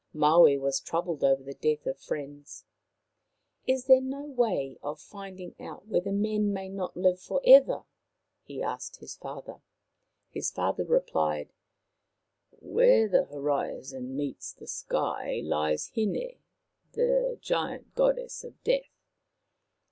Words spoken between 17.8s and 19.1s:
Goddess of Death.